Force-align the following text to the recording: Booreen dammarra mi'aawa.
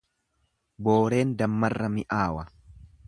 Booreen 0.87 1.35
dammarra 1.43 1.91
mi'aawa. 1.99 2.51